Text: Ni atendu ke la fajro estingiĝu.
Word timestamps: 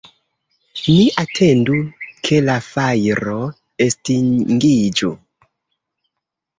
Ni 0.77 0.95
atendu 1.23 1.77
ke 2.29 2.41
la 2.49 2.57
fajro 2.71 3.39
estingiĝu. 3.89 5.17